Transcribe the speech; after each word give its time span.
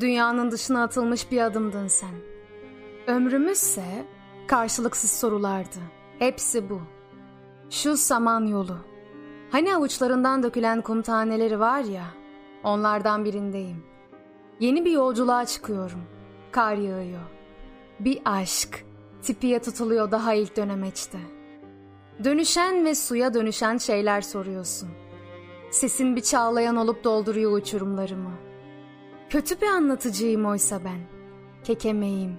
Dünyanın 0.00 0.50
dışına 0.50 0.82
atılmış 0.82 1.30
bir 1.30 1.40
adımdın 1.40 1.88
sen. 1.88 2.14
Ömrümüzse 3.06 4.06
karşılıksız 4.46 5.10
sorulardı. 5.10 5.78
Hepsi 6.18 6.70
bu. 6.70 6.80
Şu 7.70 7.96
saman 7.96 8.46
yolu. 8.46 8.76
Hani 9.50 9.76
avuçlarından 9.76 10.42
dökülen 10.42 10.82
kum 10.82 11.02
taneleri 11.02 11.60
var 11.60 11.80
ya, 11.80 12.04
onlardan 12.64 13.24
birindeyim. 13.24 13.84
Yeni 14.60 14.84
bir 14.84 14.90
yolculuğa 14.90 15.46
çıkıyorum. 15.46 16.02
Kar 16.52 16.74
yağıyor. 16.74 17.20
Bir 18.00 18.20
aşk, 18.24 18.84
tipiye 19.22 19.58
tutuluyor 19.58 20.10
daha 20.10 20.34
ilk 20.34 20.56
dönemeçte. 20.56 21.18
Dönüşen 22.24 22.84
ve 22.84 22.94
suya 22.94 23.34
dönüşen 23.34 23.78
şeyler 23.78 24.20
soruyorsun. 24.20 24.88
Sesin 25.70 26.16
bir 26.16 26.22
çağlayan 26.22 26.76
olup 26.76 27.04
dolduruyor 27.04 27.52
uçurumlarımı. 27.52 28.47
Kötü 29.30 29.60
bir 29.60 29.66
anlatıcıyım 29.66 30.46
oysa 30.46 30.84
ben. 30.84 31.00
Kekemeyim 31.64 32.38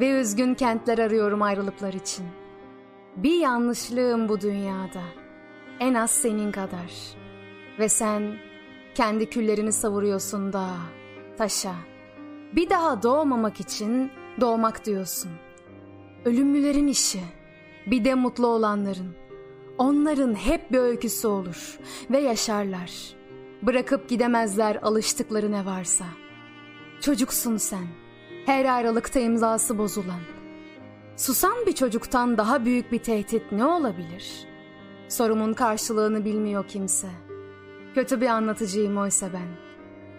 ve 0.00 0.20
üzgün 0.20 0.54
kentler 0.54 0.98
arıyorum 0.98 1.42
ayrılıklar 1.42 1.92
için. 1.92 2.26
Bir 3.16 3.40
yanlışlığım 3.40 4.28
bu 4.28 4.40
dünyada. 4.40 5.02
En 5.80 5.94
az 5.94 6.10
senin 6.10 6.52
kadar. 6.52 6.92
Ve 7.78 7.88
sen 7.88 8.36
kendi 8.94 9.30
küllerini 9.30 9.72
savuruyorsun 9.72 10.52
da 10.52 10.68
taşa. 11.38 11.74
Bir 12.56 12.70
daha 12.70 13.02
doğmamak 13.02 13.60
için 13.60 14.10
doğmak 14.40 14.86
diyorsun. 14.86 15.30
Ölümlülerin 16.24 16.86
işi. 16.86 17.20
Bir 17.86 18.04
de 18.04 18.14
mutlu 18.14 18.46
olanların. 18.46 19.16
Onların 19.78 20.34
hep 20.34 20.72
bir 20.72 20.78
öyküsü 20.78 21.28
olur 21.28 21.78
ve 22.10 22.18
yaşarlar. 22.18 23.18
Bırakıp 23.62 24.08
gidemezler 24.08 24.76
alıştıkları 24.82 25.52
ne 25.52 25.66
varsa. 25.66 26.04
Çocuksun 27.00 27.56
sen. 27.56 27.86
Her 28.46 28.64
ayrılıkta 28.64 29.20
imzası 29.20 29.78
bozulan. 29.78 30.20
Susan 31.16 31.66
bir 31.66 31.72
çocuktan 31.72 32.38
daha 32.38 32.64
büyük 32.64 32.92
bir 32.92 32.98
tehdit 32.98 33.52
ne 33.52 33.64
olabilir? 33.64 34.46
Sorumun 35.08 35.52
karşılığını 35.52 36.24
bilmiyor 36.24 36.68
kimse. 36.68 37.08
Kötü 37.94 38.20
bir 38.20 38.26
anlatıcıyım 38.26 38.98
oysa 38.98 39.32
ben. 39.32 39.48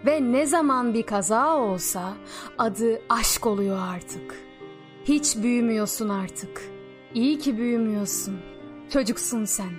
Ve 0.05 0.31
ne 0.31 0.45
zaman 0.45 0.93
bir 0.93 1.03
kaza 1.03 1.57
olsa 1.57 2.13
adı 2.57 3.01
aşk 3.09 3.45
oluyor 3.45 3.77
artık. 3.93 4.35
Hiç 5.05 5.37
büyümüyorsun 5.37 6.09
artık. 6.09 6.61
İyi 7.13 7.39
ki 7.39 7.57
büyümüyorsun. 7.57 8.39
Çocuksun 8.89 9.45
sen. 9.45 9.71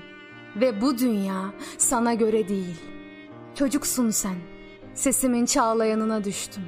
Ve 0.57 0.81
bu 0.81 0.99
dünya 0.99 1.53
sana 1.79 2.15
göre 2.15 2.49
değil. 2.49 2.81
Çocuksun 3.55 4.11
sen. 4.11 4.37
Sesimin 4.95 5.47
çağlayanına 5.47 6.25
düştüm. 6.25 6.63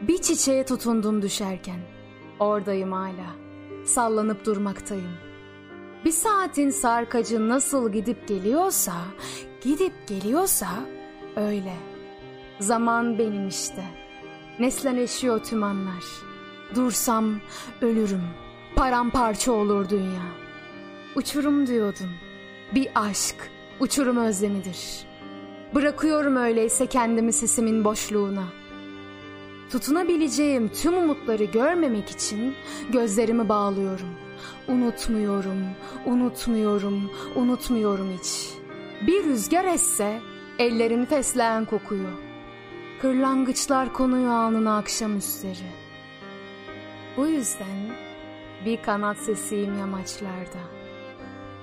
Bir 0.00 0.18
çiçeğe 0.18 0.64
tutundum 0.66 1.22
düşerken. 1.22 1.80
Oradayım 2.38 2.92
hala. 2.92 3.34
Sallanıp 3.84 4.46
durmaktayım. 4.46 5.12
Bir 6.04 6.12
saatin 6.12 6.70
sarkacı 6.70 7.48
nasıl 7.48 7.92
gidip 7.92 8.28
geliyorsa, 8.28 8.92
gidip 9.62 9.92
geliyorsa 10.06 10.66
öyle. 11.36 11.74
Zaman 12.60 13.18
benim 13.18 13.48
işte. 13.48 13.84
Nesneleşiyor 14.58 15.44
tüm 15.44 15.62
anlar. 15.62 16.04
Dursam 16.74 17.40
ölürüm. 17.80 18.24
Paramparça 18.76 19.52
olur 19.52 19.88
dünya. 19.88 20.22
Uçurum 21.16 21.66
diyordun. 21.66 22.10
Bir 22.74 22.88
aşk, 22.94 23.50
uçurum 23.80 24.16
özlemidir. 24.16 25.06
Bırakıyorum 25.74 26.36
öyleyse 26.36 26.86
kendimi 26.86 27.32
sesimin 27.32 27.84
boşluğuna. 27.84 28.59
Tutunabileceğim 29.70 30.68
tüm 30.68 30.96
umutları 30.96 31.44
görmemek 31.44 32.10
için 32.10 32.54
gözlerimi 32.92 33.48
bağlıyorum. 33.48 34.08
Unutmuyorum, 34.68 35.64
unutmuyorum, 36.06 37.10
unutmuyorum 37.36 38.12
hiç. 38.18 38.54
Bir 39.06 39.24
rüzgar 39.24 39.64
esse 39.64 40.20
ellerin 40.58 41.04
fesleğen 41.04 41.64
kokuyor. 41.64 42.12
Kırlangıçlar 43.02 43.92
konuyor 43.92 44.32
alnına 44.32 44.76
akşam 44.78 45.18
üstleri. 45.18 45.72
Bu 47.16 47.26
yüzden 47.26 47.90
bir 48.66 48.82
kanat 48.82 49.16
sesiyim 49.16 49.78
yamaçlarda. 49.78 50.60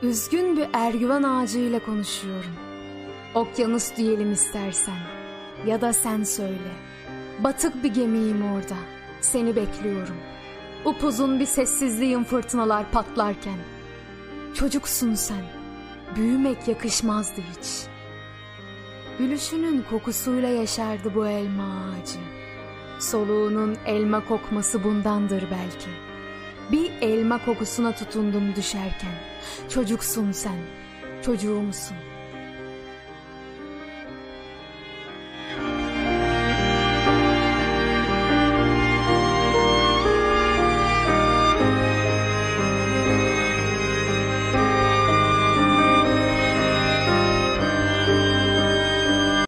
Üzgün 0.01 0.57
bir 0.57 0.67
ergüven 0.73 1.23
ağacıyla 1.23 1.79
konuşuyorum. 1.85 2.55
Okyanus 3.35 3.95
diyelim 3.95 4.31
istersen. 4.31 4.97
Ya 5.65 5.81
da 5.81 5.93
sen 5.93 6.23
söyle. 6.23 6.71
Batık 7.43 7.83
bir 7.83 7.93
gemiyim 7.93 8.51
orada. 8.53 8.75
Seni 9.21 9.55
bekliyorum. 9.55 10.15
Upuzun 10.85 11.39
bir 11.39 11.45
sessizliğin 11.45 12.23
fırtınalar 12.23 12.91
patlarken. 12.91 13.57
Çocuksun 14.53 15.13
sen. 15.13 15.43
Büyümek 16.15 16.67
yakışmazdı 16.67 17.41
hiç. 17.51 17.83
Gülüşünün 19.19 19.85
kokusuyla 19.89 20.49
yaşardı 20.49 21.15
bu 21.15 21.27
elma 21.27 21.63
ağacı. 21.63 22.19
Soluğunun 22.99 23.77
elma 23.85 24.25
kokması 24.25 24.83
bundandır 24.83 25.43
belki. 25.51 25.89
Bir 26.71 26.91
elma 27.01 27.45
kokusuna 27.45 27.95
tutundum 27.95 28.55
düşerken. 28.55 29.15
Çocuksun 29.69 30.31
sen, 30.31 30.57
çocuğumsun. 31.25 31.97